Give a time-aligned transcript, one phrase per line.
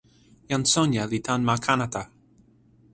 [0.51, 2.03] jan Sonja li tan ma Kanata.